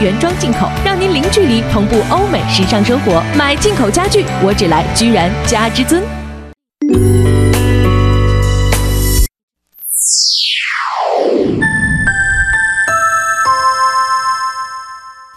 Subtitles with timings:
[0.00, 3.20] 原装进口，让您零距离同步欧美时尚生活。
[3.36, 6.02] 买进口家具，我只来居然家之尊。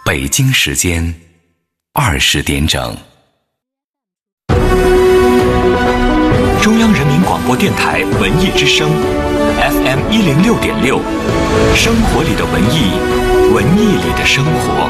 [0.05, 1.13] 北京时间
[1.93, 2.95] 二十点整，
[6.61, 8.89] 中央人民广播电台文艺之声
[9.57, 10.99] ，FM 一零六点六，
[11.75, 12.91] 生活里的文艺，
[13.53, 14.89] 文艺里的生活。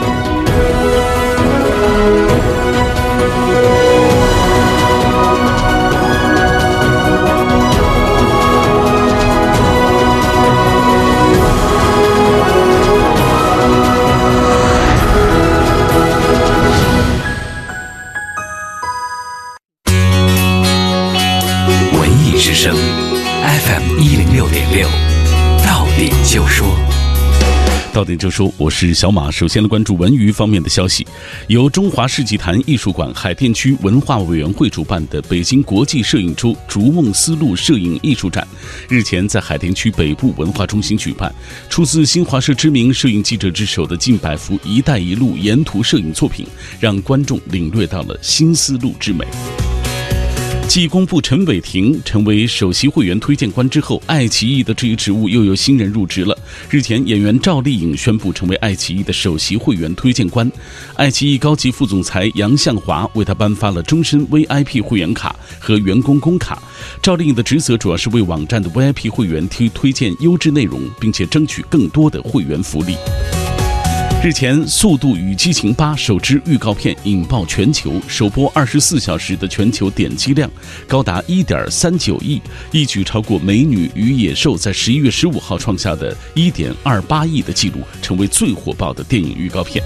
[21.99, 22.75] 文艺之声
[23.43, 24.87] ，FM 一零六点六，
[25.65, 26.90] 到点就说。
[27.93, 29.29] 到点就说，我是小马。
[29.29, 31.05] 首先来关注文娱方面的消息，
[31.47, 38.47] 由中华世纪坛艺术馆海淀区文化委员会主办的北京国际摄影周“逐梦丝路”摄影艺术展，
[38.87, 41.33] 日前在海淀区北部文化中心举办。
[41.69, 46.47] 出自新华社知名摄影记者之手的近百幅“一带一路”沿途摄影作品，
[46.79, 49.25] 让观众领略到了新丝路之美。
[50.71, 56.33] 继公布陈伟霆成为首席会员推荐官之后，爱奇艺的这一职务又有新人入职了。
[56.69, 60.49] 日前，演员赵丽颖宣布成为爱奇艺的首席会员推荐官，
[60.95, 66.63] 爱奇艺高级副总裁杨向华为她颁发了终身 VIP 会员卡和员工工卡。
[67.03, 72.95] 赵丽颖的职责主要是为网站的 VIP 会员推推荐优质内容，并且争取更多的会员福利。
[74.23, 80.47] 日前，《速度与激情八》首支预告片引爆全球，首播二十四小时的全球点击量
[80.87, 82.39] 高达一点三九亿，
[82.71, 89.83] 一举超过《美女与野兽》在十一月十五号创下的一点二八亿的记录，成为最火爆的电影预告片。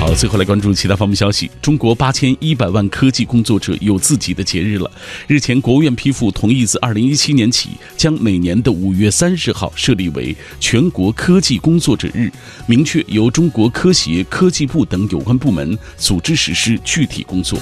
[0.00, 1.50] 好，最后来关注其他方面消息。
[1.60, 4.88] 中国八千一百万科技工作者有自己的节日了。
[5.26, 12.30] 日前，国务院批复同意，自二零一七年起，将每年的五月三十号设立为全国科技工作者日，
[12.68, 17.58] 明确由中国科协、科技部等有关部门组织实施具体工作。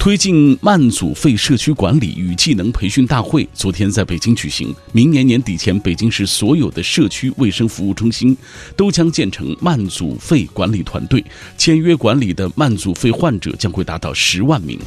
[0.00, 4.74] 推进慢阻肺社区管理与技能培训大会昨天在北京举行。
[4.92, 8.34] 明年年底前，北京市所有的社区卫生服务中心
[8.74, 11.22] 都将建成慢阻肺管理团队，
[11.58, 14.78] 签约管理的慢阻肺患者将会达到十万名。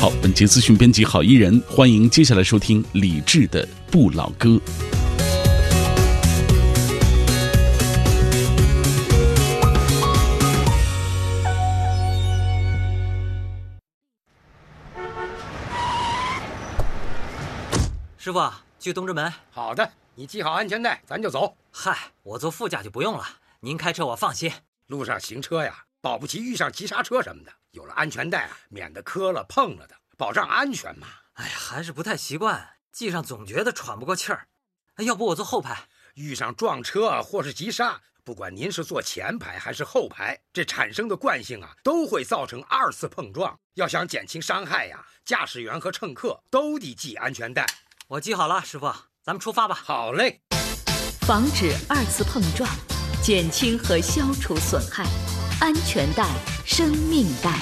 [0.00, 4.48] 好，本节资讯编辑郝一人，欢迎接下来收听李志的《不老歌》。
[18.26, 19.32] 师傅，去东直门。
[19.52, 21.56] 好的，你系好安全带，咱就走。
[21.70, 23.24] 嗨，我坐副驾就不用了，
[23.60, 24.52] 您开车我放心。
[24.88, 31.06] 路上行车呀，保不齐遇上急刹车什么的，有了安全带啊，免得磕了碰了的，保障安全嘛。
[31.34, 34.48] 哎呀，还是不太习惯，系上总觉得喘不过气儿。
[34.96, 35.86] 哎，要不我坐后排？
[36.14, 43.56] 遇上撞车或是急刹，不管您是坐前排还是后排，这产生的惯性啊，都会造成二次碰撞。
[43.74, 47.64] 要想减轻伤害呀，驾驶员和乘客都得系安全带。
[48.08, 48.86] 我记好了，师傅，
[49.24, 49.76] 咱们出发吧。
[49.84, 50.40] 好嘞，
[51.22, 52.70] 防止二次碰撞，
[53.20, 55.04] 减轻和消除损害，
[55.58, 56.24] 安全带，
[56.64, 57.58] 生命带。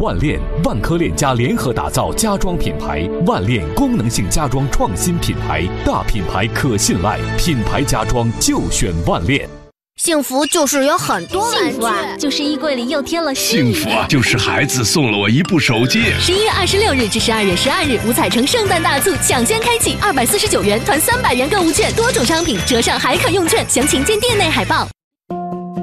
[0.00, 9.50] 万链万科链家联合打造家装品牌，万链功能性家装创新品牌，大品牌可信赖，品牌家装就选万链。
[9.96, 16.02] 幸福就是有很多玩具，啊，就是衣柜里又添了新幸福啊，就是孩子送了我一部手机。
[16.18, 24.88] 十一月二十六日至十二月十二日，五彩城圣诞大促抢先开启，二百四十九元团三百元购物券，多种商品折上还可用券，详情见店内海报。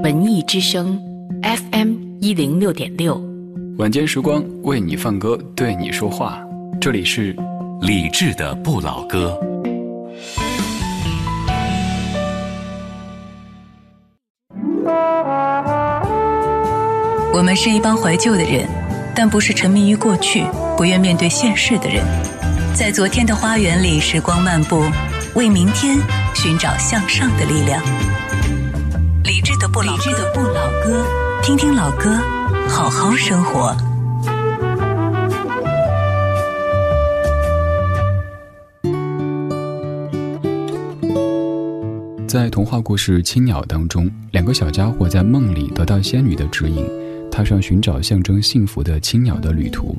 [0.04, 1.00] 文艺之声
[1.42, 3.20] ，FM 一零六点六。
[3.78, 6.38] 晚间时光为你放歌，对你说话。
[6.82, 7.34] 这里是
[7.82, 9.40] 理智的不老歌。
[17.34, 18.68] 我们是一帮怀旧的人，
[19.16, 20.44] 但不是沉迷于过去、
[20.76, 22.04] 不愿面对现实的人。
[22.76, 24.84] 在昨天的花园里，时光漫步，
[25.34, 25.98] 为明天
[26.36, 27.82] 寻找向上的力量。
[29.24, 31.06] 理智的不老，理智的不老歌，
[31.42, 32.20] 听听老歌，
[32.68, 33.74] 好好生活。
[42.28, 46.86] 在童话故事《青鸟》当中，两个小家伙在梦里得到仙女的指引，
[47.32, 49.98] 踏上寻找象征幸福的青鸟的旅途。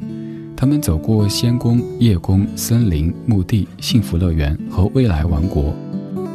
[0.54, 5.74] 他们走过仙宫、夜宫、森林、墓地、幸福乐园和未来王国，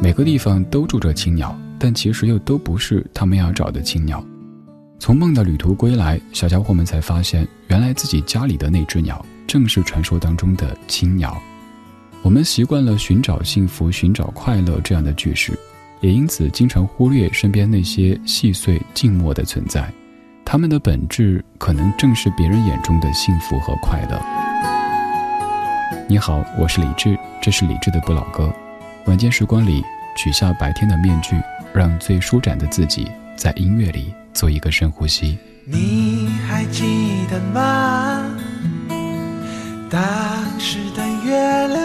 [0.02, 4.22] 每个地方都住着青鸟，但其实又都不是他们要找的青鸟。
[4.98, 11.40] 从梦的旅途归来，小家伙们才发现，原来自己家里的那只鸟正是传说当中的青鸟。
[12.20, 15.56] 我们习惯了寻找幸福、寻找快乐这样的句式，
[16.00, 19.90] 也因此经常忽略身边那些细碎静默的存在。
[20.50, 24.18] 他们的本质可能正是别人眼中的幸福和快乐。
[26.08, 28.50] 你好，我是李志，这是李志的不老歌。
[29.04, 29.84] 晚间时光里，
[30.16, 31.38] 取下白天的面具，
[31.74, 35.38] 让最舒展的自己在音乐里做一个深呼吸。
[35.66, 38.24] 你还记得吗？
[39.90, 40.00] 当
[40.58, 41.78] 时的月亮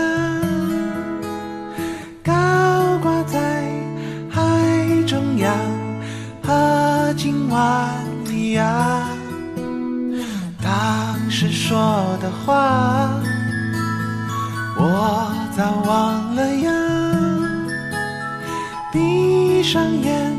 [2.24, 3.70] 高挂在
[4.30, 4.42] 海
[5.06, 5.54] 中央，
[6.42, 8.03] 和今晚。
[8.54, 9.08] 呀，
[10.62, 11.78] 当时说
[12.22, 13.10] 的话，
[14.78, 16.72] 我早忘了呀。
[18.92, 20.33] 闭上眼，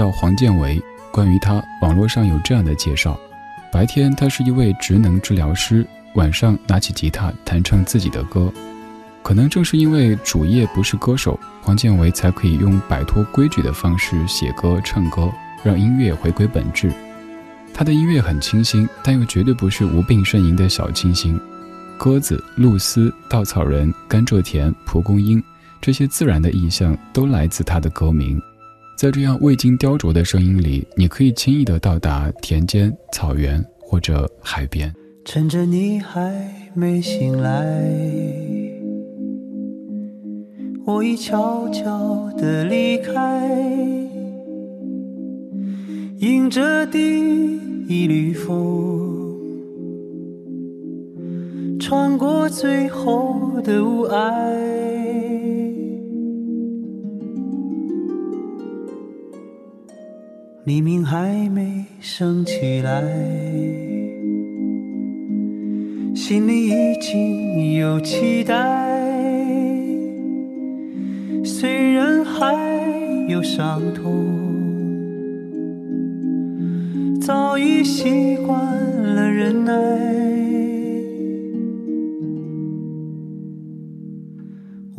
[0.00, 0.82] 叫黄建维。
[1.12, 3.20] 关于他，网络上有这样的介绍：
[3.70, 8.50] 白天他是一位职能治疗师，晚上拿起吉他弹唱自己的歌。
[9.22, 15.30] 可能正是因为主业不是歌手，黄建维才可以用摆脱规矩的方式写歌唱歌，
[15.62, 16.90] 让音乐回归本质。
[17.74, 21.38] 他的音乐很清新，但又绝对不是无病呻吟的小清新。
[21.98, 25.44] 鸽子、露丝、稻草人、甘蔗田、蒲公英，
[25.78, 28.40] 这些自然的意象都来自他的歌名。
[29.00, 34.94] 在这样未经雕琢的声音里，你可以轻易地到达田间、草原或者海边。
[35.24, 36.30] 趁着你还
[36.74, 37.82] 没醒来，
[40.84, 43.48] 我已悄悄地离开，
[46.18, 46.98] 迎着第
[47.88, 49.16] 一缕风。
[51.80, 54.20] 穿过最后的雾霭，
[60.70, 63.02] 黎明还没升起来，
[66.14, 68.54] 心里已经有期待。
[71.44, 72.54] 虽然还
[73.28, 74.28] 有伤痛，
[77.20, 78.56] 早已习惯
[79.16, 79.72] 了忍耐。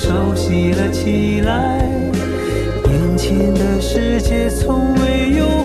[0.00, 1.84] 熟悉了起来，
[2.84, 5.64] 眼前的世界从未有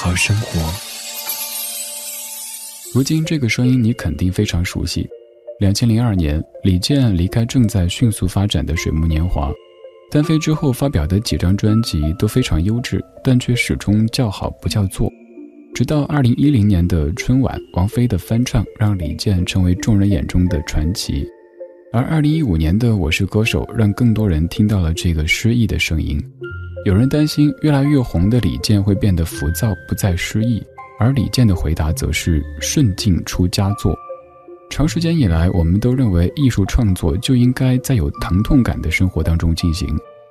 [0.00, 0.60] 好生活。
[2.94, 5.08] 如今这个声音你肯定非常熟悉。
[5.58, 9.50] 两千零二年，李健离开正在迅速发展的水木年华，
[10.08, 15.10] 单飞之后发表的几张专辑都非常优质，但却始终叫好不叫座。
[15.74, 21.26] 直到二零一零年的春晚，王菲的翻唱让李健成为众人眼中的传奇。
[21.92, 26.22] 而二零一五年的《我是歌手》让更多人听到了这个诗意的声音。
[26.84, 30.62] 有人担心越来越红的李健会变得浮躁，不再诗意，
[30.98, 33.94] 而李健的回答则是顺境出佳作。
[34.70, 39.88] 长时间以来，我们都认为艺术创作就应该在有疼痛感的生活当中进行，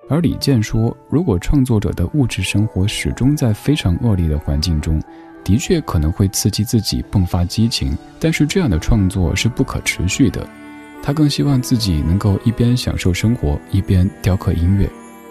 [0.10, 5.02] 而李健说，如果创作者的物质生活始终在非常恶劣的环境中，
[5.44, 10.48] 的确可能会刺激自己迸发激情，但是这样的创作是不可持续的。
[11.04, 14.90] 他更希望自己能够一边享受生活，一边雕刻音乐，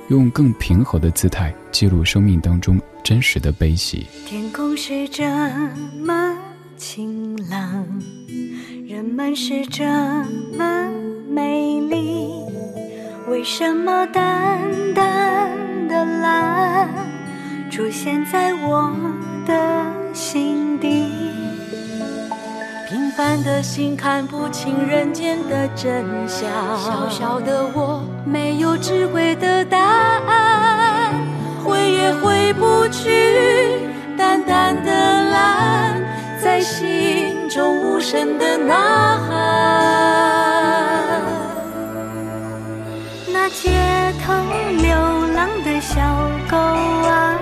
[0.09, 4.07] 用更平和的姿态记录生命当中真实的悲喜。
[4.27, 5.25] 天空是这
[6.05, 6.37] 么
[6.77, 7.85] 晴朗，
[8.87, 9.85] 人们是这
[10.57, 10.89] 么
[11.29, 12.29] 美丽，
[13.29, 14.61] 为什么淡
[14.95, 16.89] 淡的蓝
[17.71, 18.95] 出现在我
[19.45, 21.07] 的心底？
[23.17, 31.15] 平凡的心看不清人间的真相，小小的我没有智慧的答案，
[31.65, 33.81] 回也回不去，
[34.19, 34.91] 淡淡的
[35.31, 35.99] 蓝
[36.43, 39.33] 在心中无声的呐喊。
[43.33, 44.35] 那街头
[44.77, 44.95] 流
[45.35, 46.03] 浪的小
[46.51, 47.41] 狗啊，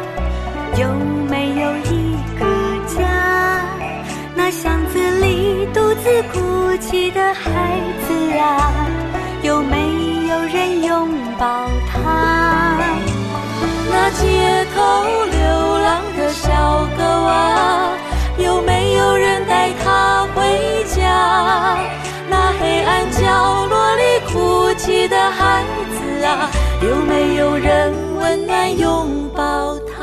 [4.62, 8.87] 巷子里独自哭泣的孩子啊，
[9.42, 12.78] 有没有人拥抱他？
[13.90, 14.80] 那街头
[15.25, 17.99] 流浪的小狗啊，
[18.38, 21.76] 有没有人带它回家？
[22.30, 26.49] 那黑暗角落里哭泣的孩子啊，
[26.80, 29.93] 有没有人温暖拥抱他？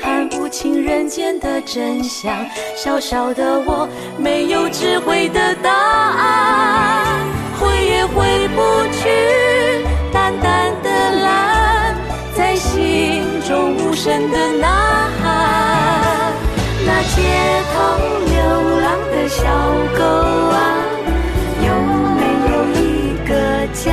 [0.00, 2.34] 看不清人间的真相，
[2.76, 3.88] 小小的我
[4.18, 7.26] 没有智慧的答案，
[7.58, 8.62] 回也回不
[8.92, 9.08] 去，
[10.12, 10.88] 淡淡的
[11.22, 11.94] 蓝
[12.34, 14.66] 在心中无声的呐
[15.20, 16.32] 喊。
[16.86, 17.16] 那街
[17.74, 17.76] 头
[18.26, 18.36] 流
[18.80, 19.42] 浪的小
[19.98, 20.02] 狗
[20.54, 20.56] 啊，
[21.66, 21.68] 有
[22.16, 22.82] 没有一
[23.28, 23.30] 个
[23.74, 23.86] 家？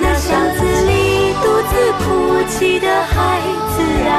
[0.00, 1.72] 那巷子里独自
[2.04, 2.04] 哭
[2.48, 3.40] 泣的孩
[3.76, 4.12] 子啊，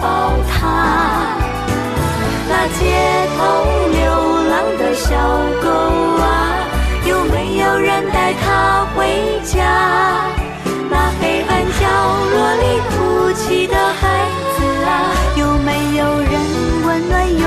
[0.00, 1.36] 抱他？
[2.48, 2.80] 那街
[3.36, 3.38] 头
[3.92, 4.00] 流
[4.50, 5.08] 浪的小
[5.62, 5.66] 狗
[6.20, 6.24] 啊，
[7.06, 9.56] 有没有人带它回家？
[10.90, 11.82] 那黑暗角
[12.32, 14.02] 落里哭泣的孩
[14.56, 14.90] 子啊，
[15.36, 16.32] 有没有人
[16.84, 17.42] 温暖拥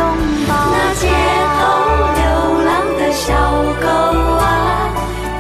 [0.47, 1.03] 抱那街
[1.59, 1.61] 头
[2.15, 2.23] 流
[2.63, 3.33] 浪的小
[3.81, 3.85] 狗
[4.39, 4.43] 啊，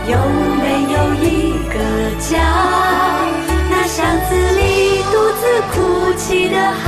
[0.07, 0.17] 有
[0.61, 1.23] 没有一
[1.69, 1.75] 个
[2.19, 2.31] 家？
[3.69, 5.41] 那巷子里独自
[5.71, 6.87] 哭泣的孩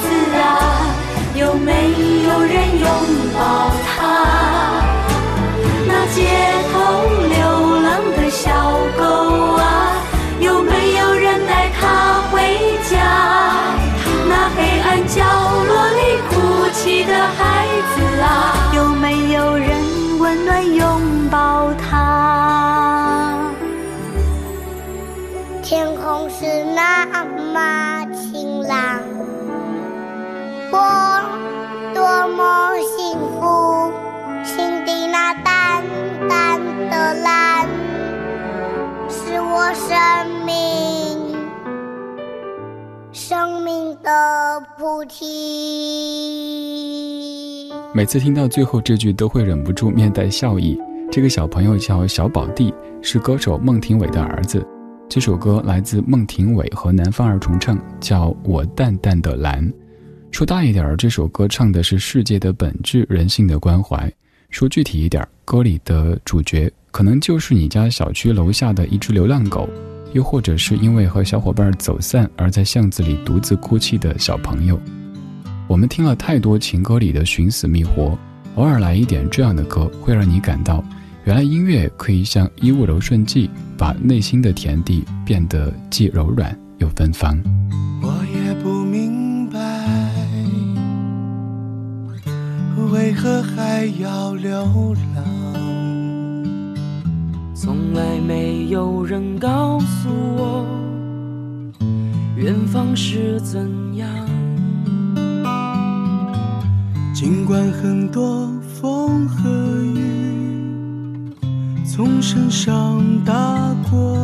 [0.00, 0.94] 子啊，
[1.34, 1.72] 有没
[2.22, 2.88] 有人拥
[3.34, 3.95] 抱他？
[39.76, 40.56] 生命
[43.12, 44.10] 生命的
[44.78, 45.30] 菩提。
[47.94, 50.80] 每次听到最后这句，都会忍不住面带笑意。
[51.12, 54.66] 这个小朋友叫小宝弟，是歌手孟庭苇的儿子。
[55.10, 59.62] 这首歌来自孟庭苇和南方二重唱，叫《我淡淡的蓝》。
[60.30, 64.10] 说大一点儿，这首歌唱的是世界的本质、人性的关怀；
[64.48, 69.68] 说具体一点，歌里的主角可能就是你家小区楼下的一只流浪狗，
[70.14, 74.80] 又或者是因为和小伙伴走散而在巷子里独自哭泣的小朋友。
[75.68, 78.18] 我们听了太多情歌里的寻死觅活，
[78.54, 80.82] 偶尔来一点这样的歌，会让你感到，
[81.24, 87.38] 原来音乐可以像衣物柔顺剂，把内心的田地变得既柔软又芬芳。
[88.00, 89.60] 我也不明白，
[92.90, 94.64] 为何还要流
[95.14, 95.45] 浪？
[97.58, 100.62] 从来没有人告诉我，
[102.36, 103.66] 远方是怎
[103.96, 104.06] 样。
[107.14, 109.48] 尽管很多风和
[109.82, 111.32] 雨
[111.86, 114.18] 从身上打过，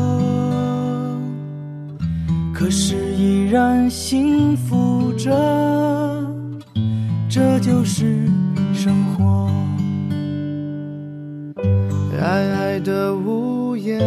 [2.53, 5.31] 可是依然幸福着，
[7.31, 8.29] 这就是
[8.75, 9.51] 生活。
[12.23, 13.99] 在爱的屋檐，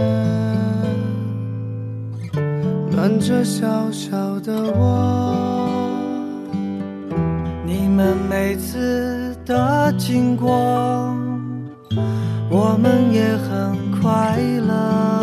[2.89, 5.85] 暖着小小的我。
[7.65, 10.47] 你们每次的经过，
[12.49, 15.14] 我们也很快乐。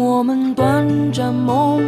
[0.00, 1.78] 我们短暂梦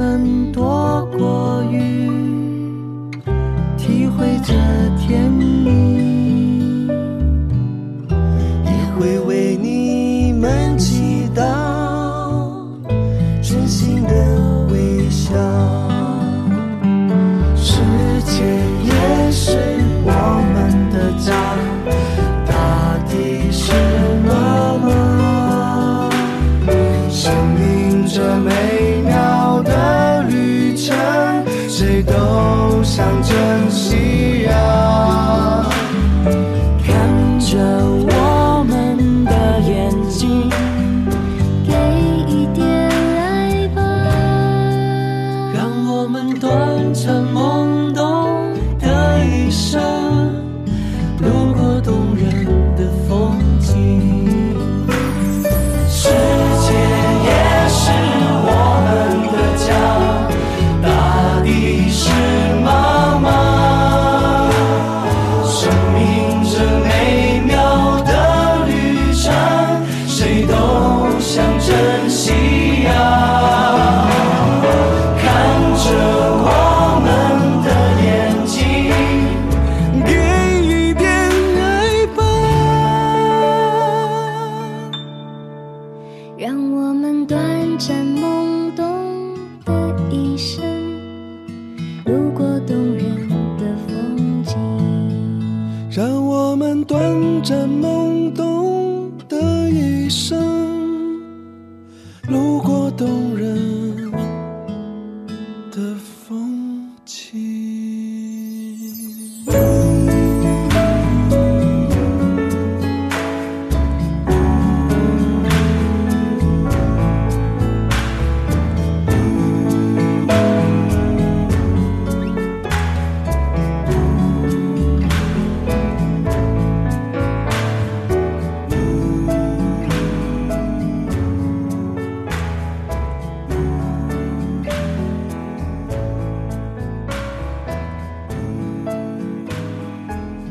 [0.00, 2.08] 们躲过雨
[3.76, 4.54] 体会着
[4.96, 6.19] 甜蜜。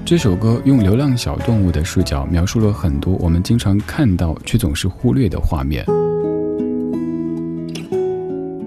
[0.09, 5.85] 这首歌用流浪小动物的视角描述了很多我们经常看到却总是忽略的画面。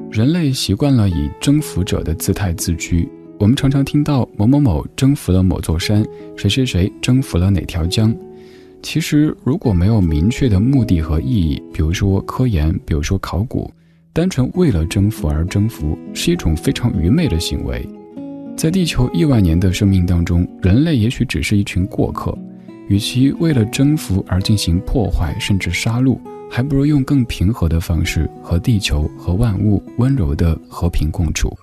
[0.08, 3.08] 人类习惯了以征服者的姿态自居，
[3.40, 8.14] 我们常常听到某某某征服了某座山，谁谁谁征服了哪条江。
[8.80, 13.68] 其实，如果没有明确的目的和意义，比如说科研，比如说考古，
[14.12, 17.84] 单纯为了征服而征服，是一种非常愚昧的行为。
[18.56, 22.36] 在地球亿万年的生命当中，人类也许只是一群过客。
[22.88, 26.18] 与其为了征服而进行破坏，甚至杀戮，
[26.50, 31.56] 还不如用更平和的方式和地球和万物温柔的和平共处。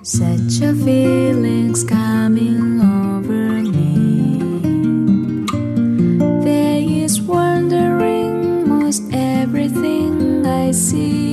[6.44, 11.29] There is wondering most everything I see.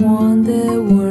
[0.00, 1.03] one that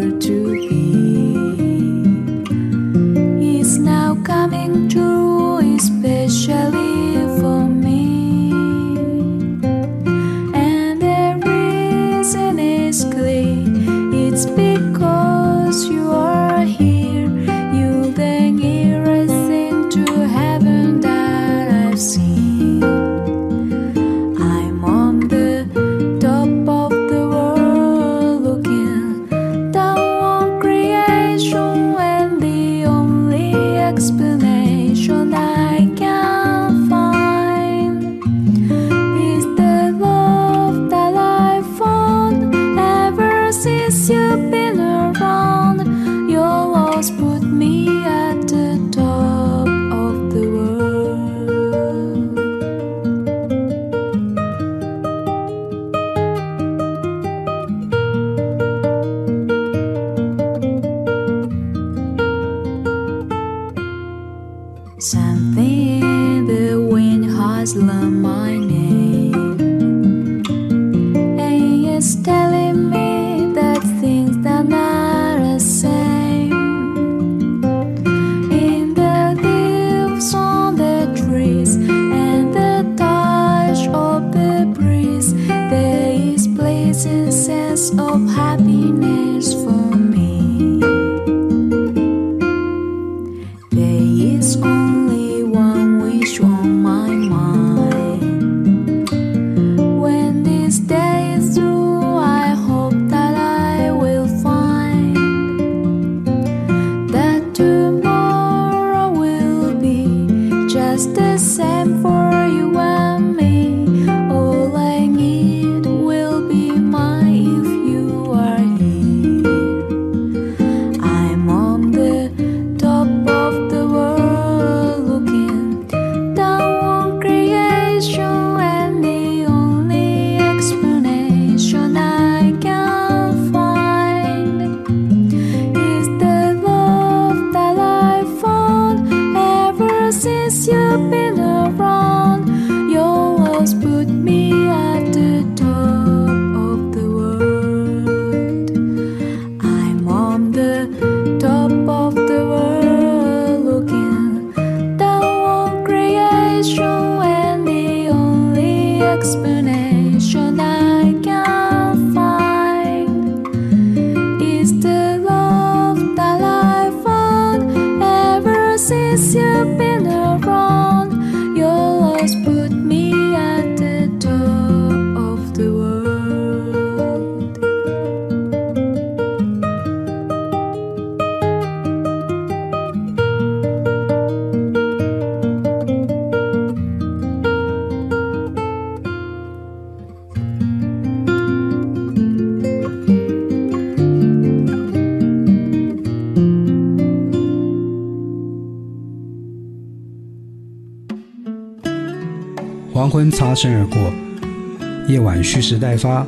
[205.73, 206.23] 时待发，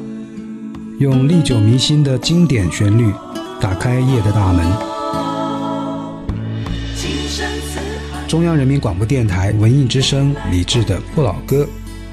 [0.98, 3.14] 用历久弥新的经典旋律
[3.62, 4.66] 打开夜的大门。
[8.28, 11.68] 中央人民广播电台文艺之声李志的不老歌，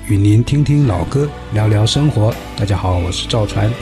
[0.09, 2.35] 与您听听老歌，聊聊生活。
[2.55, 3.73] 大家好，我是赵传。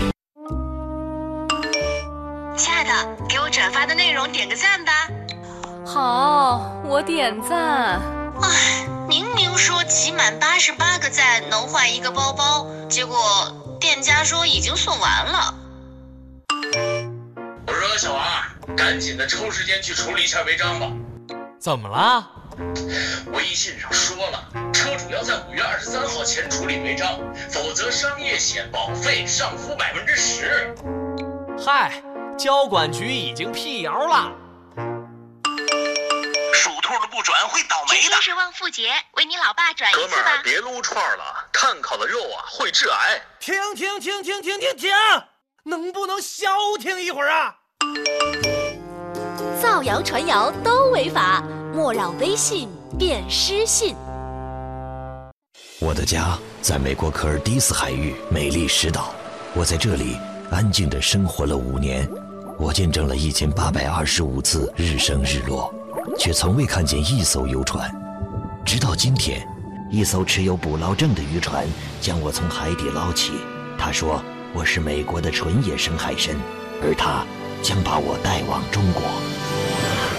[20.21, 20.87] 一下违章吧。
[21.59, 22.31] 怎么了？
[23.33, 27.19] 微信上说了，车主要在五月二十三号前处理违章，
[27.51, 30.75] 否则商业险保费上浮百分之十。
[31.59, 32.03] 嗨，
[32.39, 34.31] 交管局已经辟谣了。
[36.53, 38.03] 属兔的不转会倒霉的。
[38.03, 40.43] 今天是旺妇节，为你老爸转一哥们儿，。
[40.45, 43.23] 别撸串了，碳烤的肉啊会致癌。
[43.39, 44.93] 停停停停停停停！
[45.65, 47.57] 能不能消停一会儿啊？
[49.61, 51.45] 造谣传谣都违法，
[51.75, 52.67] 莫让微信
[52.99, 53.95] 变失信。
[55.79, 59.13] 我的家在美国科尔迪斯海域美丽石岛，
[59.55, 60.17] 我在这里
[60.51, 62.09] 安静地生活了五年，
[62.59, 65.71] 我见证了一千八百二十五次日升日落，
[66.17, 67.91] 却从未看见一艘游船。
[68.65, 69.47] 直到今天，
[69.91, 71.67] 一艘持有捕捞证的渔船
[72.01, 73.33] 将我从海底捞起。
[73.77, 74.23] 他说
[74.55, 76.35] 我是美国的纯野生海参，
[76.83, 77.27] 而他
[77.63, 79.03] 将把我带往中国。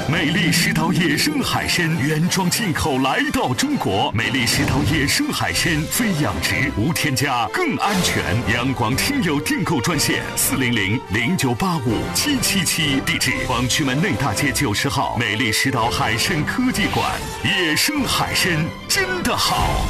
[0.08, 4.12] 美丽石岛野生海参原装进口来到中国。
[4.14, 8.24] 美丽石岛野生海参非养殖，无添加，更安全。
[8.54, 17.12] 阳光听友订购专线：四零零零九八五七七七，地址：广渠门内大街九十号美丽石岛海参科技馆。
[17.44, 19.86] 野生海参真的好。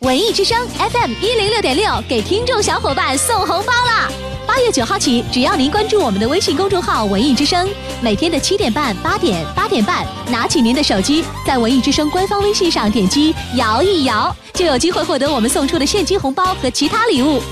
[0.00, 4.08] 文艺之声 FM 一零六点六给听众小伙伴送红包啦！
[4.46, 7.68] 八月九号起，只要您关注我们的微信公众号“文艺之声”，
[8.00, 17.42] 每天的七点半、八点、八点半，拿起您的手机，在文艺之声官方微信上点击“摇一摇”，就有机会获得我们送出的现金红包和其他礼物。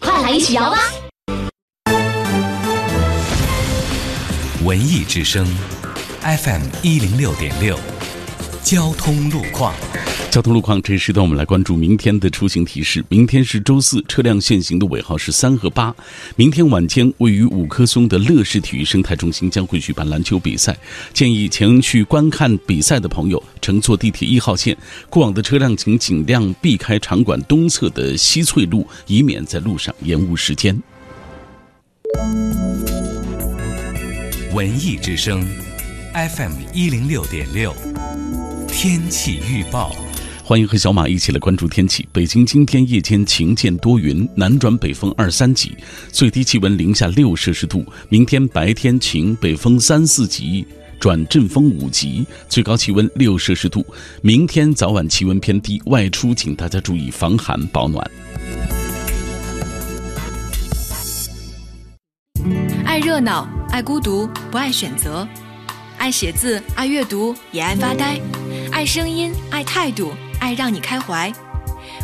[0.00, 0.78] 快来一起摇吧！
[4.64, 5.46] 文艺之声
[6.20, 7.76] ，FM 一零六点六，
[8.62, 9.74] 交通路况。
[10.30, 13.04] 交通路况，这一时段我们来关注明天的出行提示。
[13.10, 15.94] 明天是周四，车辆限行的尾号是三和八。
[16.36, 20.74] 明天晚间，位于五棵松的乐视体育生态中心将会举办篮球比赛，
[21.12, 24.74] 建议前去观看比赛的朋友乘坐地铁一号线。
[25.10, 30.80] 过往的车辆请尽量避开场馆东侧的西翠路，以免在路上延误时间。
[34.54, 35.46] 文艺之声
[36.14, 37.74] ，FM 一零六点六，
[38.72, 39.94] 天气预报。
[40.42, 42.08] 欢迎和小马一起来关注天气。
[42.10, 45.76] 北京今天夜间晴间多云，南转北风二三级，
[46.10, 47.84] 最低气温零下六摄氏度。
[48.08, 50.66] 明天白天晴，北风三四级
[50.98, 53.86] 转阵风五级，最高气温六摄氏度。
[54.22, 58.10] 明天早晚气温偏低，外出请大家注意防寒保暖。
[62.84, 65.26] 爱热闹，爱孤独，不爱选择；
[65.98, 68.18] 爱写字，爱阅读，也爱发呆；
[68.72, 70.14] 爱声音，爱态度。
[70.40, 71.30] 爱让你开怀，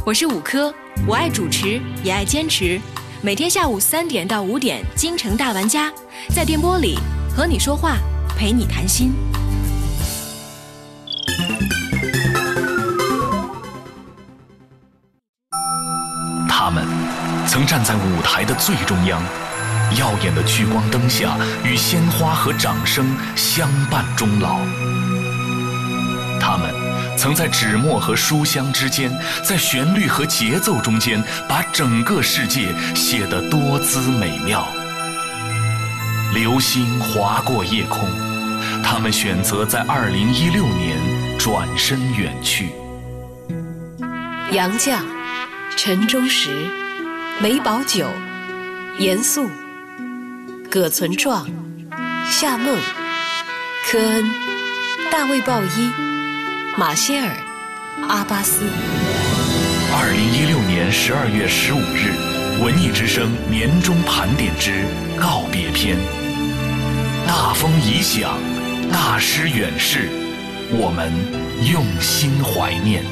[0.04, 0.72] 我是五科，
[1.06, 2.78] 我爱主持，也爱坚持。
[3.22, 5.90] 每天下午三点到五点，京城大玩家
[6.28, 6.98] 在电波里
[7.34, 7.96] 和你说话，
[8.36, 9.12] 陪你谈心。
[16.48, 16.86] 他们
[17.48, 19.20] 曾站在舞台的最中央，
[19.98, 23.04] 耀眼的聚光灯下，与鲜花和掌声
[23.34, 24.60] 相伴终老。
[26.38, 26.72] 他们。
[27.16, 34.66] 曾在纸墨和书香之间，在旋律和节奏中间，把整个世界写得多姿美妙。
[36.32, 38.08] 流星划过夜空，
[38.84, 40.96] 他们选择在二零一六年
[41.38, 42.70] 转身远去。
[44.52, 45.00] 杨绛、
[45.76, 46.68] 陈忠实、
[47.40, 48.06] 梅葆玖、
[48.98, 49.50] 严肃、
[50.70, 51.48] 葛存壮、
[52.30, 52.76] 夏梦、
[53.90, 54.30] 科恩、
[55.10, 56.07] 大卫鲍伊。
[56.78, 57.36] 马歇尔，
[58.06, 58.62] 阿巴斯。
[59.92, 62.14] 二零一六年十二月十五日，
[62.62, 64.84] 文艺之声年终盘点之
[65.20, 65.98] 告别篇。
[67.26, 68.38] 大风已响，
[68.92, 70.08] 大师远逝，
[70.70, 71.10] 我们
[71.68, 73.02] 用心怀念。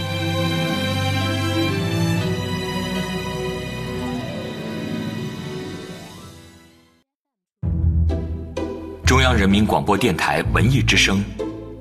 [9.05, 11.21] 中央人民广播电台文艺之声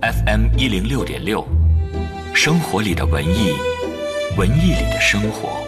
[0.02, 1.48] ，FM 一零六点六。
[2.36, 3.54] 生活里的文艺，
[4.38, 5.64] 文艺里的生活。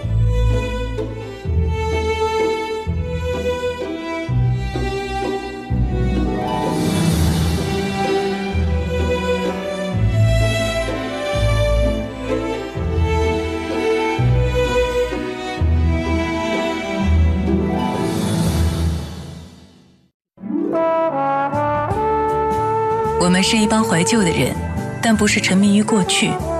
[23.20, 24.54] 我们是一帮怀旧的人，
[25.02, 26.32] 但不是沉迷于过去。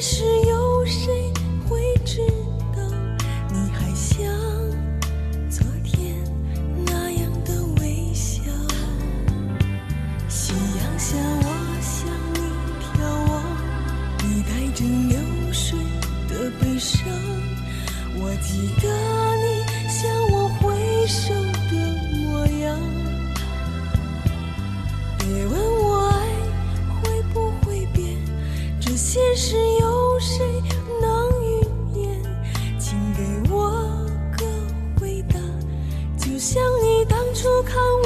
[0.00, 1.32] 只是有谁
[1.68, 2.24] 会知
[2.72, 2.80] 道
[3.50, 4.32] 你还像
[5.50, 6.14] 昨天
[6.86, 8.40] 那样的微笑？
[10.28, 11.46] 夕阳下我
[11.82, 12.38] 向你
[12.94, 13.42] 眺望
[14.22, 15.18] 你带着流
[15.52, 15.76] 水
[16.28, 17.02] 的悲伤。
[18.20, 18.86] 我记得
[19.42, 19.46] 你
[19.88, 19.98] 向
[20.30, 21.34] 我挥手
[37.40, 37.97] 出口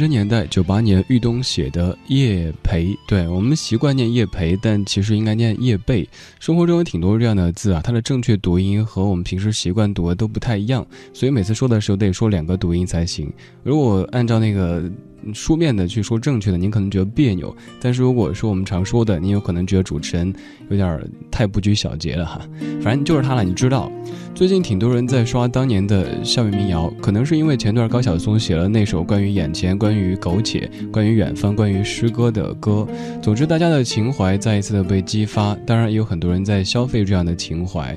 [0.00, 6.08] 真年代，九八年玉东写的叶培，对我们习惯念叶培，但其实应该念叶蓓。
[6.38, 13.30] 生活中有挺多这样的字啊，它的正确读音和我们平时习惯读的都不太一样，所以每次说的时候得说两个读音才行。
[13.62, 14.90] 如果按照那个
[15.34, 17.48] 书面的去说正确的，您可能觉得别扭；
[17.80, 20.32] 但是如果说我们常说的，您有可能觉得主持人
[20.68, 21.00] 有点
[21.30, 22.40] 太不拘小节了哈。
[22.82, 23.90] 反正就是他了，你知道。
[24.32, 32.86] 最近挺多人在刷当年的校园民谣，可能是因为前段高晓松写了那首关于眼前、关于苟且、关于远方、关于诗歌的歌。
[33.20, 37.94] 总之，大家的情怀再一次的被激发，当然也有很多人在消费这样的情怀。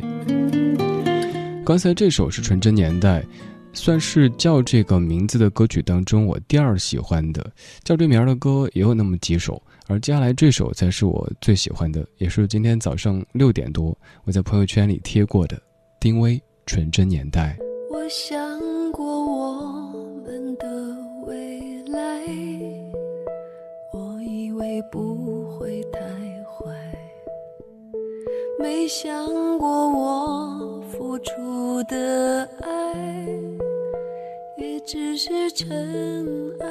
[1.63, 3.21] 刚才这首是《纯真年代》，
[3.73, 7.51] 算是叫这个名字的歌曲当中我第二喜欢的。
[7.83, 15.59] 叫这名儿的歌也有那么几首，而接下来这首才是我最喜欢的，也是今天早上六点多我在朋友圈里贴过的。
[15.99, 17.57] 丁薇《纯真年代》。
[17.91, 20.67] 我想过我们的
[21.25, 21.99] 未来，
[23.93, 25.99] 我以为不会太
[26.43, 26.73] 坏，
[28.59, 29.25] 没想
[29.57, 33.25] 过我付出的爱
[34.63, 36.67] 也只是尘埃，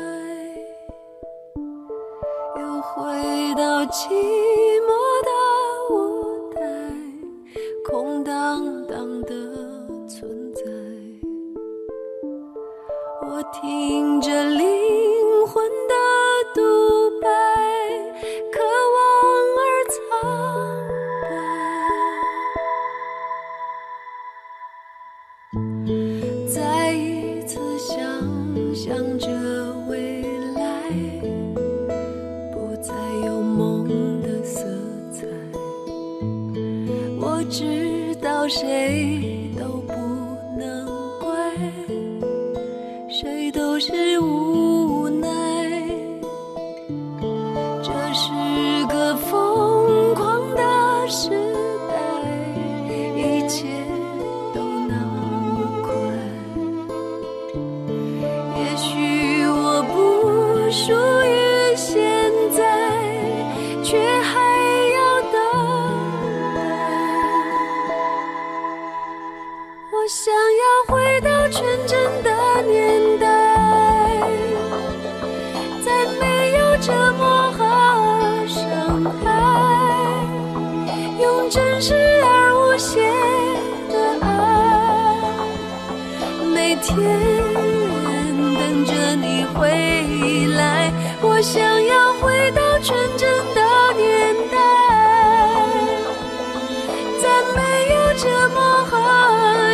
[2.58, 4.08] 又回到寂
[4.80, 4.88] 寞
[5.28, 5.30] 的
[5.94, 6.60] 舞台，
[7.84, 9.34] 空荡荡的
[10.08, 10.62] 存在。
[13.20, 15.94] 我听着灵魂的
[16.54, 16.62] 独
[17.20, 17.28] 白，
[18.50, 18.58] 渴
[18.94, 19.04] 望
[19.58, 20.00] 而苍
[28.84, 29.28] 想着
[29.88, 30.22] 未
[30.56, 30.90] 来，
[32.50, 32.92] 不再
[33.24, 33.86] 有梦
[34.22, 34.60] 的色
[35.12, 35.24] 彩。
[37.20, 39.92] 我知道谁都不
[40.58, 40.84] 能
[41.20, 41.56] 怪。
[43.08, 44.41] 谁都是无
[70.02, 72.28] 我想要回到纯真的
[72.62, 73.24] 年代，
[75.80, 77.62] 在没有折磨和
[78.48, 78.66] 伤
[79.22, 79.30] 害，
[81.20, 81.94] 用真实
[82.24, 83.00] 而无邪
[83.92, 84.26] 的爱，
[86.52, 86.98] 每天
[88.58, 90.90] 等着你回来。
[91.22, 91.62] 我想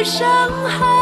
[0.05, 0.98] 伤害，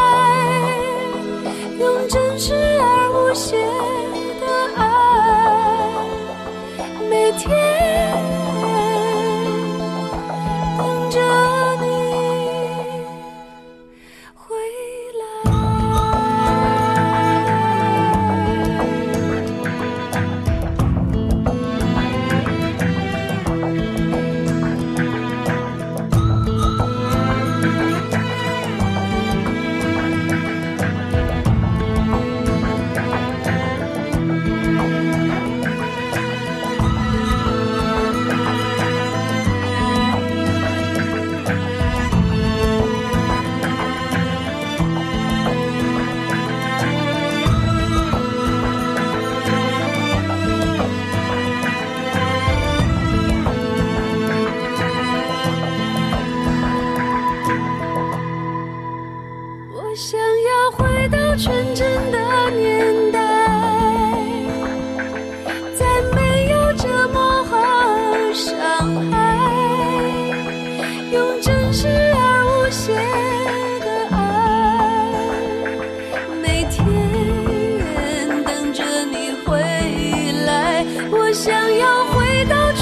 [81.27, 82.73] 我想要回到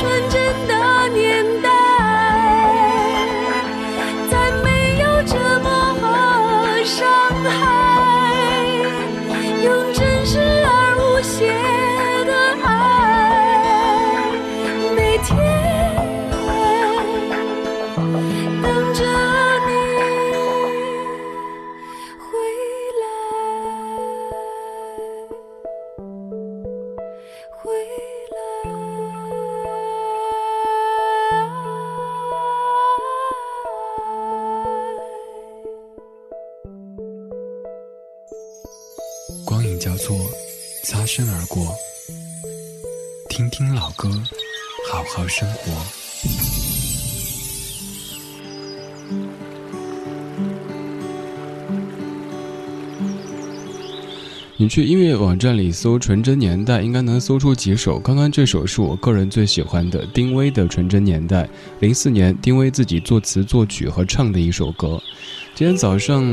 [54.64, 57.98] 你去音乐网站里搜“纯真年代”，应该能搜出几首。
[57.98, 61.44] 刚刚这首是我个人最喜欢的，丁薇的《纯真年代》，
[61.80, 64.98] 零四年丁薇自己作词作曲和唱的一首歌。
[65.54, 66.24] 今天早上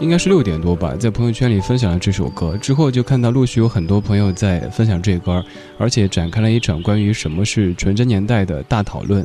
[0.00, 5.40] 应该是六点多吧，在朋友圈里分享了这首歌，之后就看到陆续有很多朋友在分享这歌，
[5.78, 9.24] 而且展开了一场关于什么是纯真年代的大讨论。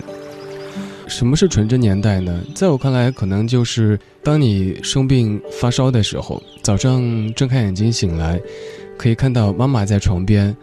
[1.11, 2.41] 什么是纯真年代呢？
[2.55, 7.01] 在我看来，可能就是当你生病发烧的时候，早上
[7.33, 8.41] 睁开眼睛醒来，
[8.97, 10.55] 可以看到妈妈在床边，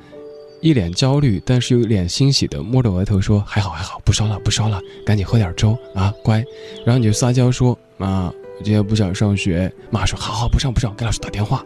[0.62, 6.42] 一脸焦虑，但是又一脸欣喜的摸着额头说：“还好还好，不烧了不烧了，赶紧喝点粥啊，乖。”
[6.84, 11.62] 然后你就撒娇说：“妈，我今天不想上学。”妈说：“好好不上不上，给老师打电话。”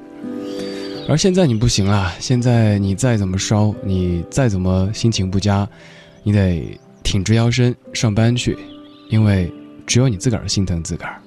[1.09, 5.68] 而现在你不行了，现在你再怎么烧，你再怎么心情不佳，
[6.24, 8.59] 你得挺直腰身上班去。
[9.13, 9.53] 因为
[9.87, 11.21] 只有你自个儿心疼自个儿。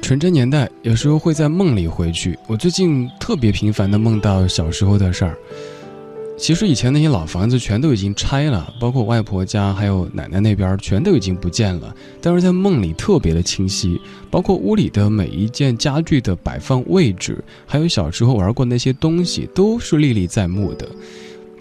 [0.00, 2.38] 纯真年代有时候会在梦里回去。
[2.46, 5.36] 我最近特别频繁的梦到小时候的事儿。
[6.38, 11.94] 其实以前那些老房子全都已经拆了，包括外婆家还有奶奶那边全都已经不见了。
[12.22, 14.00] 但是在梦里特别的清晰，
[14.30, 20.88] 包括屋里的每一件家具的摆放位置，还有小时候玩过那些东西，都是历历在目的。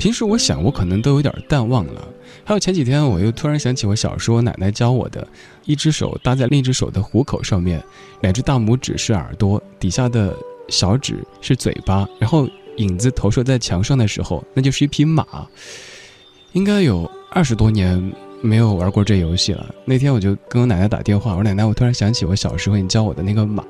[0.04, 2.06] 平时我想，我可能都有点淡忘了。
[2.44, 5.26] 还有前几天，我又突然想起我小时候奶奶教我的，
[5.64, 7.82] 一只手搭在另一只手的虎口上面，
[8.20, 10.36] 两只大拇指是耳朵，底下的
[10.68, 12.46] 小指是嘴巴，然后
[12.76, 15.26] 影子投射在墙上的时候，那就是一匹马。
[16.52, 19.74] 应该有二十多年没有玩过这游戏了。
[19.86, 23.64] 那天我就跟我奶奶打电话，我说奶奶，我突然想起我小时候你教我的那个马，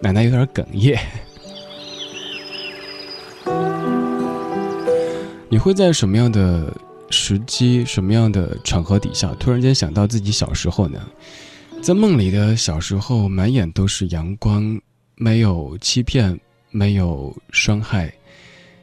[0.00, 0.98] 奶奶有点哽咽。
[5.52, 6.72] 你会在什么样的
[7.10, 11.04] 时机、什么样的场合底下，突然间想到自己小时候呢？
[11.82, 14.80] 在梦里的小时候，满眼都是阳光，
[15.16, 16.38] 没有欺骗，
[16.70, 18.14] 没有伤害，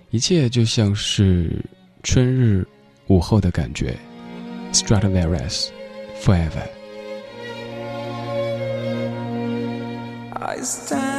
[0.09, 1.63] 一切就像是
[2.03, 2.67] 春日
[3.07, 3.97] 午后的感觉。
[4.73, 6.67] Stradivarius，Forever。
[10.33, 11.16] I stand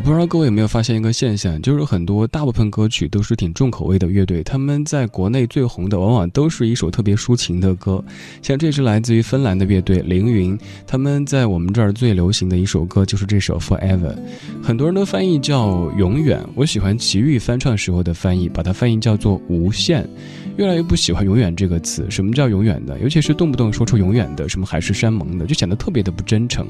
[0.00, 8.02] 我不知道各位有没有发现一个现象，就是很多大部分歌曲都是挺重口味的乐队，他们在国内最红的往往都是一首特别抒情的歌。
[8.40, 14.14] 像这支来自于芬兰的乐队凌云，他们在我们这儿最流行的一首歌就是这首《Forever》，
[14.62, 16.42] 很多人都翻译叫“永远”。
[16.56, 20.08] 我喜欢齐豫翻唱时候的翻译，把它翻译叫做“无限”。
[20.56, 22.98] 越来越不喜欢“永远”这个词，什么叫永远的？
[23.00, 26.66] 尤其是动不动说出“永远的”，什么海誓山盟的，就显得特别的不真诚。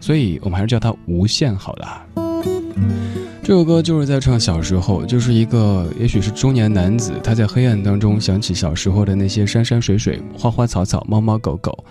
[0.00, 2.31] 所以我们还是叫它“无限”好了。
[3.43, 11.85] 这首歌就是在唱小时候，就是一个也许是中年男子，他在黑暗当中想起小时候的那些山山水水、花花草草、猫猫狗狗。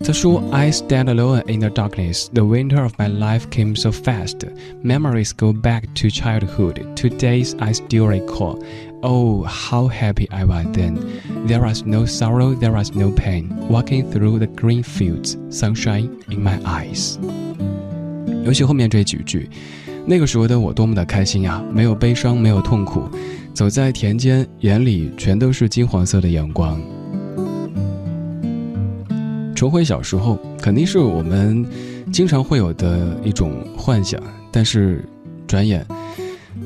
[0.00, 2.26] 他说：“I stand alone in the darkness.
[2.32, 4.38] The winter of my life came so fast.
[4.82, 8.62] Memories go back to childhood, to days I still recall.
[9.02, 10.98] Oh, how happy I was then!
[11.46, 13.50] There was no sorrow, there was no pain.
[13.68, 17.18] Walking through the green fields, sunshine in my eyes.”
[18.44, 19.50] 尤其后面这几句，
[20.05, 21.63] 那个时候的我多么的开心呀！
[21.71, 23.03] 没有悲伤，没有痛苦，
[23.53, 26.79] 走在田间，眼里全都是金黄色的阳光。
[29.55, 31.65] 重回小时候，肯定是我们
[32.11, 34.21] 经常会有的一种幻想。
[34.51, 35.03] 但是，
[35.47, 35.85] 转眼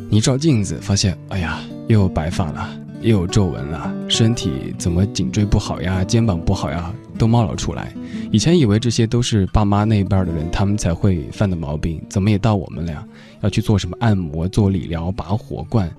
[0.09, 2.67] 你照镜子，发现，哎呀，又有白发了，
[3.07, 7.93] 也有皱纹了，身体怎么颈椎不好呀，肩膀不好呀，都冒了出来。
[8.33, 13.07] 以前以为这些都是爸妈那一辈的人他们才会犯的毛病，怎么也到我们了呀？
[13.39, 15.89] 要去做什么按摩、做理疗、拔火罐？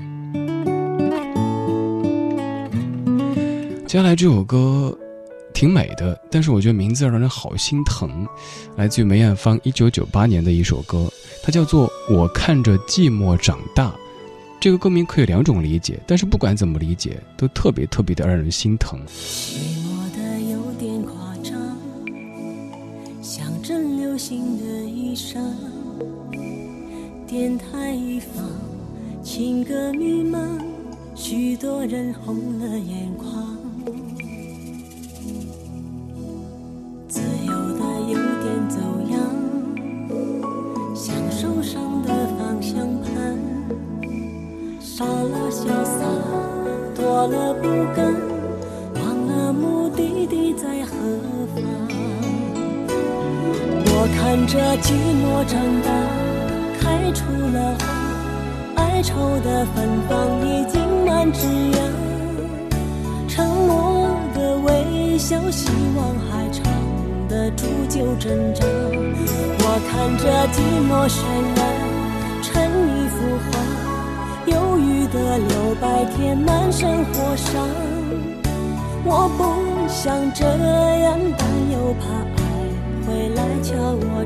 [3.86, 4.94] 接下来这首歌。
[5.54, 8.24] 挺美的，但是我觉得名字让人好心疼。
[8.76, 11.10] 来自于梅艳芳一九九八年的一首歌，
[11.42, 13.86] 它叫做《我看着寂寞长大》。
[14.60, 18.98] 这个歌名可以两种理解，但是不管怎么理解，都特别特别的让人心疼。
[19.06, 21.54] 寂寞的有点夸张，
[23.22, 25.38] 像阵流行的衣裳。
[27.26, 28.44] 电台一放，
[29.22, 30.58] 情歌迷茫，
[31.14, 33.57] 许多人红了眼眶。
[44.98, 46.04] 少了潇洒，
[46.92, 48.12] 多了不甘，
[48.96, 50.90] 忘了目的地在何
[51.54, 51.62] 方。
[53.86, 54.90] 我看着寂
[55.22, 55.54] 寞长
[55.86, 55.88] 大，
[56.80, 57.22] 开出
[57.54, 60.10] 了花，哀愁的芬芳
[60.44, 61.78] 已经满枝桠。
[63.28, 66.64] 沉默的微笑，希望还藏
[67.28, 68.66] 得住旧挣扎。
[69.60, 70.58] 我看着寂
[70.90, 71.22] 寞渲
[71.54, 71.60] 染
[72.42, 73.16] 成一幅
[73.52, 73.87] 画。
[74.50, 77.68] 忧郁的留白填满生活伤，
[79.04, 82.04] 我不想这样，但又怕
[82.36, 82.40] 爱
[83.06, 84.24] 会来叫我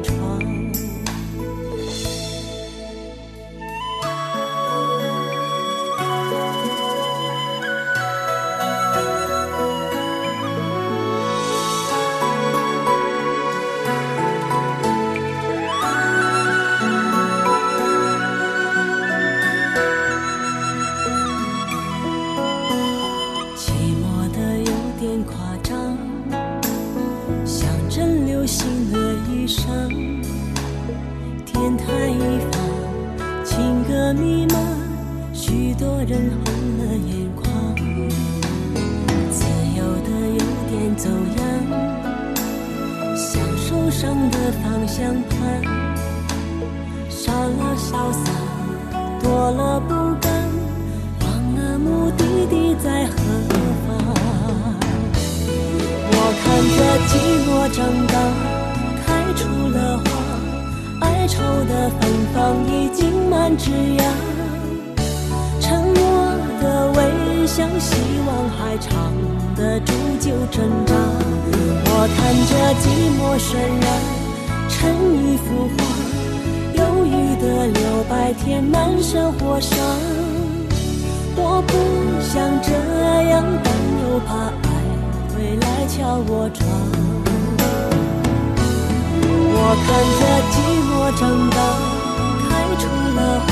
[44.03, 45.63] 上的方向盘，
[47.09, 48.33] 少了潇洒，
[49.23, 50.29] 多了不甘，
[51.21, 53.15] 忘了目的地在何
[53.87, 53.95] 方。
[56.11, 56.45] 我看
[56.75, 57.11] 着寂
[57.47, 57.79] 寞长
[58.09, 58.15] 大，
[59.07, 59.41] 开出
[59.71, 61.39] 了花，哀愁
[61.69, 62.03] 的芬
[62.35, 62.37] 芳
[62.67, 64.03] 已经满枝桠，
[65.61, 66.03] 沉默
[66.61, 67.95] 的微笑，希
[68.27, 68.91] 望还长。
[69.55, 70.95] 的煮酒挣扎，
[71.85, 72.85] 我看着寂
[73.19, 73.51] 寞渲
[73.81, 73.87] 染
[74.69, 74.73] 成
[75.25, 75.79] 一幅画，
[76.75, 79.79] 忧郁的留白填满生活伤。
[81.37, 81.73] 我不
[82.23, 82.33] 想
[82.63, 82.71] 这
[83.31, 83.73] 样但，
[84.03, 84.31] 又怕
[84.63, 84.69] 爱
[85.35, 85.97] 会来敲
[86.27, 86.61] 我窗。
[89.55, 89.89] 我看
[90.19, 90.23] 着
[90.53, 90.55] 寂
[90.89, 91.57] 寞长大，
[92.49, 92.83] 开出
[93.17, 93.49] 了花，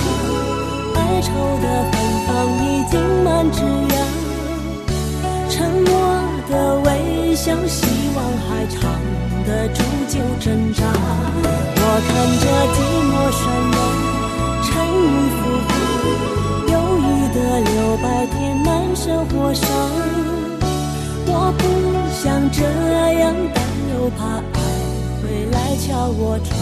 [1.01, 1.28] 哀愁
[1.62, 1.94] 的芬
[2.26, 2.28] 芳
[2.64, 2.92] 已经
[3.24, 4.20] 满枝桠。
[6.51, 7.86] 的微笑，希
[8.16, 8.80] 望还藏
[9.46, 10.82] 得住就挣扎，
[11.76, 12.11] 我看
[12.42, 12.44] 着
[12.74, 12.78] 寂
[13.09, 13.78] 寞双人
[14.66, 14.68] 沉
[15.36, 15.38] 浮，
[16.72, 17.38] 忧郁的
[17.70, 19.64] 留白，填满生活伤，
[21.26, 21.62] 我不
[22.20, 22.59] 想这
[23.20, 23.22] 样，
[23.55, 23.59] 但
[23.94, 24.18] 又怕
[24.53, 24.59] 爱
[25.22, 26.60] 会来敲我窗。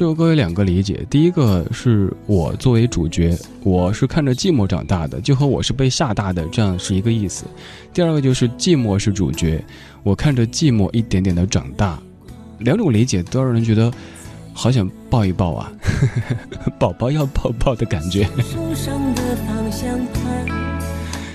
[0.00, 7.44] 这首歌有两个理解，第一个是我作为主角，我是看着寂寞长大的，就和我是被吓大的这样是一个意思。
[7.92, 9.62] 第二个就是寂寞是主角，
[10.02, 12.00] 我看着寂寞一点点的长大，
[12.60, 13.92] 两种理解都让人觉得
[14.54, 15.70] 好想抱一抱啊，
[16.78, 18.24] 宝宝要抱抱的感觉。
[18.24, 20.49] 手上的方向盘。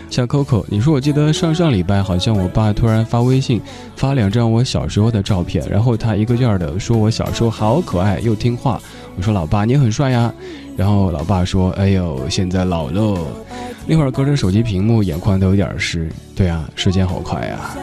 [0.10, 3.62] 小 Coco，你说我记得上上礼拜好像我爸突然发微信，
[3.96, 8.82] 发两张我小时候的照片，然后他一个劲儿的说我小时候好可爱又听话。
[9.18, 10.34] 我说老爸你很帅呀，
[10.78, 13.18] 然后老爸说哎呦现在老喽。
[13.86, 16.10] 那会儿隔着手机屏幕眼眶都有点湿。
[16.36, 17.76] 对啊，时间好快呀。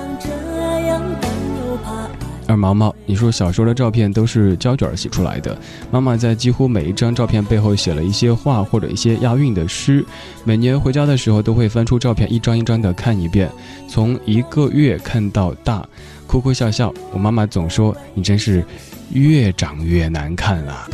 [2.52, 5.56] 而毛毛，你说小时候的照片都是胶卷洗出来的，
[5.90, 10.04] 妈妈在几乎每一张照片背后写了一些话或者一些押韵的诗。
[10.44, 13.50] 每年回家的时候都会翻出照片，一张一张的看一遍，
[13.88, 15.86] 从一个月看到大，
[16.26, 16.92] 哭哭笑笑。
[17.12, 18.62] 我妈妈总说你真是
[19.12, 20.88] 越长越难看啊。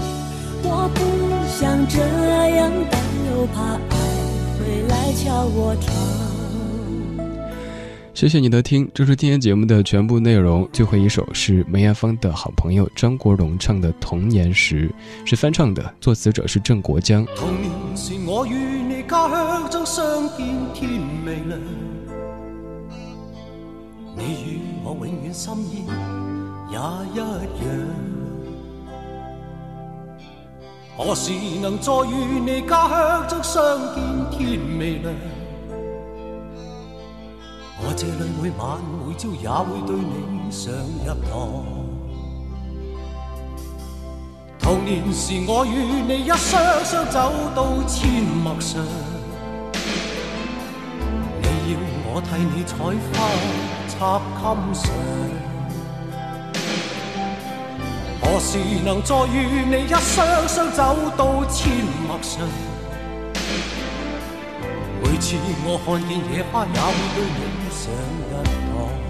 [0.63, 1.01] 我不
[1.49, 1.99] 想这
[2.57, 3.01] 样，但
[3.31, 3.97] 又怕爱
[4.59, 6.28] 会来敲我窗。
[8.19, 10.69] 谢谢你的听，这是今天节目的全部内容。
[10.73, 14.93] 最后一首是梅艳芳的好朋友张国荣唱的《童年时》，
[15.29, 17.25] 是翻唱的，作词者是郑国江。
[17.37, 20.05] 童年时我與你家鄉中相
[20.37, 20.91] 見天
[21.25, 21.61] 未亮，
[24.17, 25.85] 你與我永遠心意
[26.73, 27.23] 也一樣。
[30.97, 31.31] 何時
[31.63, 33.63] 能再與你家鄉中相
[33.95, 34.03] 見
[34.33, 35.15] 天未亮？
[37.81, 41.31] 我这里每晚每朝也會對你上一堂。
[44.59, 48.85] 童年時我與你一雙雙走到阡陌上，
[51.41, 53.17] 你要我替你采花
[53.89, 54.43] 插襟
[54.75, 54.85] 上。
[58.21, 61.69] 何時能再與你一雙雙走到阡
[62.07, 62.43] 陌上？
[65.03, 67.25] 每次我看见野花，也會對
[67.59, 69.08] 你上一趟。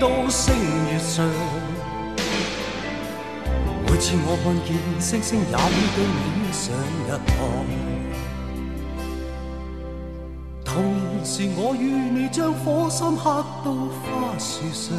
[0.00, 0.54] 到星
[0.90, 1.24] 月上？
[3.86, 6.74] 每次我看見星星，也會對你上
[7.06, 7.36] 一堂。
[10.64, 13.72] 童年時我與你將火心刻到
[14.02, 14.96] 花樹上，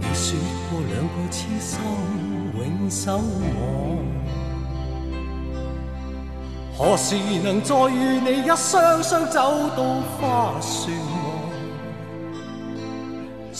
[0.00, 0.38] 你說
[0.70, 1.78] 過兩個痴心
[2.56, 3.20] 永守
[3.58, 3.58] 望，
[6.78, 9.82] 何時能再與你一雙雙走到
[10.18, 10.90] 花樹，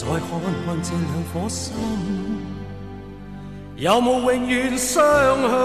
[0.08, 0.26] 再看
[0.64, 1.74] 看這兩顆心，
[3.76, 5.04] 有冇永遠相
[5.42, 5.58] 向？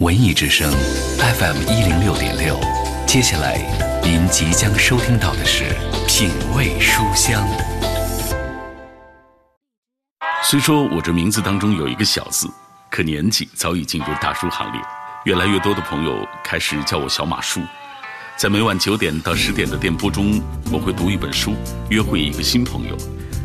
[0.00, 0.70] 文艺之声
[1.18, 2.58] FM 一零六点六，
[3.06, 3.56] 接下来
[4.02, 5.64] 您即将收听到的是
[6.08, 7.46] 品味书香。
[10.42, 12.48] 虽说我这名字当中有一个小字，
[12.90, 14.80] 可年纪早已进入大叔行列。
[15.26, 17.60] 越来越多的朋友开始叫我小马叔。
[18.36, 20.40] 在每晚九点到十点的电波中，
[20.72, 21.54] 我会读一本书，
[21.90, 22.96] 约会一个新朋友。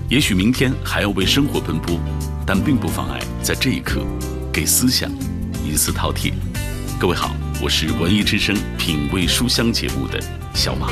[0.09, 1.99] 也许明天还要为生活奔波，
[2.45, 4.01] 但并不妨碍在这一刻
[4.53, 5.11] 给思想
[5.63, 6.31] 一次饕餮。
[6.97, 10.17] 各位好，我是文艺之声品味书香节目的
[10.53, 10.87] 小马。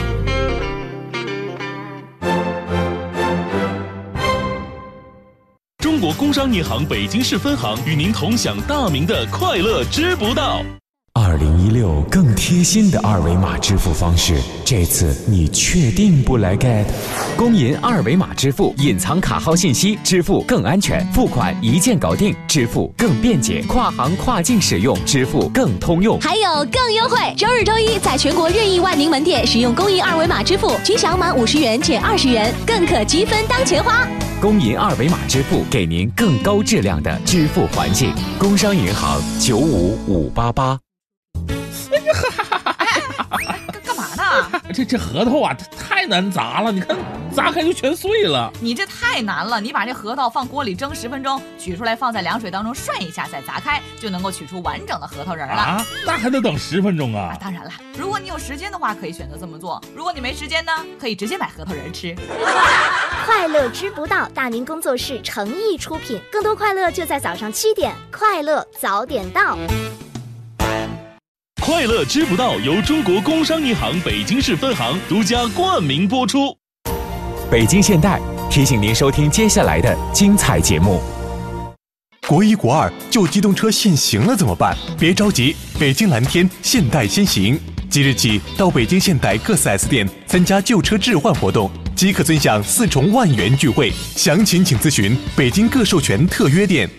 [5.78, 10.62] 中国工商银行北京市分行与您同享大明的快乐知不道。
[11.16, 11.44] 二零。
[11.44, 16.86] 零一六更贴心的二维码支付方式，这次你确定不来 get？
[17.36, 26.18] 工银二维码支付，隐藏卡号信息，支付更安全，付款一键搞定，支付更便捷，跨行跨境使用，支付更通用。
[26.22, 27.18] 还有更优惠！
[27.38, 34.08] 周日、周一在全国任意万宁门店使用工银二维码支付，均享满五十元减二十元，更可积分当钱花。
[34.42, 38.14] 工银二维码支付，给您更高质量的支付环境。
[38.40, 40.80] 工商银行九五五八八。
[43.72, 44.62] 干干嘛呢？
[44.74, 46.72] 这这核桃啊，太难砸了！
[46.72, 46.98] 你看，
[47.32, 48.52] 砸开就全碎了。
[48.60, 49.60] 你这太难了！
[49.62, 55.54] 你把这核桃放锅里蒸十分钟，取出来放在凉水当中涮一下，再砸开，就能够取出完整的核桃仁了。
[55.54, 57.36] 啊，那还得等十分钟啊！
[57.40, 62.16] 当然了，如果你有时间的话，可以选择这么做；如果你没时间呢，可以直接买核桃仁吃。
[63.26, 69.58] 快乐知不道，大明工作室诚意出品，更多快乐就在早上七点，快乐早点到。
[71.66, 76.54] 快乐知不道由中国工商银行北京市分行独家冠名播出。
[77.50, 78.20] 北京现代
[78.52, 81.02] 提醒您收听接下来的精彩节目。
[82.28, 84.78] 国一国二旧机动车限行了怎么办？
[85.00, 87.58] 别着急，北京蓝天现代先行，
[87.90, 93.90] 即日起到北京现代各 4S 店参加旧车置换活动，即可尊享四重万元钜惠。
[94.18, 96.90] 详情请咨询北京各授权特约店。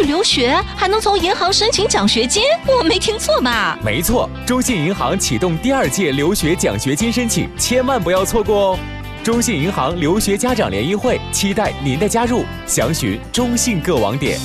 [0.00, 2.42] 去留学还能从银行申请奖学金？
[2.66, 3.78] 我没听错吧？
[3.84, 8.78] 没错，中信银行启动第二届留学奖学金申请，千万不要错过哦！
[9.22, 14.38] 中信银行留学家长联谊会期待您的加入，详询中信各网点。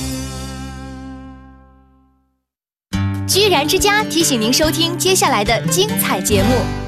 [3.26, 6.85] 居然之家提醒您收听接下来的精彩节目。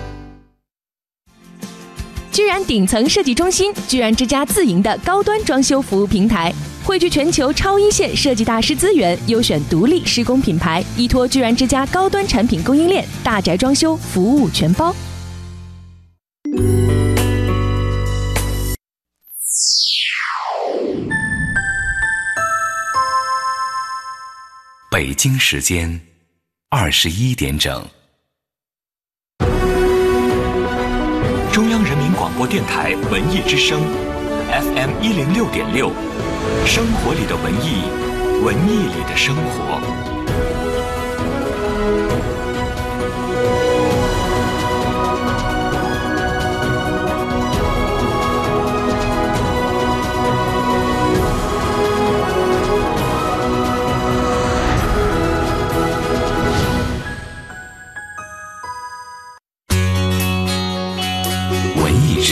[2.39, 14.95] 居然顶层设计中心，居然之家自营的高端装修服务平台，汇聚全球超一线设计大师资源，优选独立施工品牌，依托居然之家高端产品供应链，大宅装修服务全包。
[24.93, 26.01] 北京时间
[26.71, 27.85] 二十一点整。
[32.29, 33.81] 广播电台文艺之声
[34.53, 35.91] ，FM 一零六点六，
[36.67, 37.89] 生活里的文艺，
[38.45, 40.08] 文艺里的生活。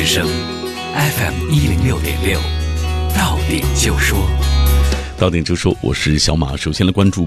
[0.07, 2.39] ，FM 一零六点六，
[3.13, 4.25] 到点就说。
[5.19, 6.57] 到点就说，我是小马。
[6.57, 7.15] 首先来关注